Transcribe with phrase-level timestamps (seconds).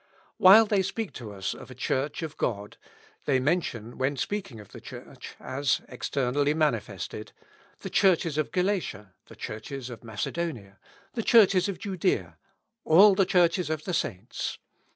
[0.37, 2.77] While they speak to us of a Church of God,
[3.25, 7.33] they mention, when speaking of the Church, as externally manifested,
[7.81, 10.79] "the Churches of Galatia," "the Churches of Macedonia,"
[11.13, 12.39] "the Churches of Judea,"
[12.83, 14.57] "all the Churches of the Saints."